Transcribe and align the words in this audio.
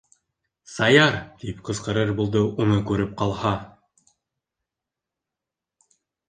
Саяр!- 0.75 1.17
тип 1.43 1.59
ҡысҡырыр 1.67 2.13
булды 2.21 2.41
уны 2.65 2.79
күреп 2.93 3.11
ҡалһа. 3.19 3.53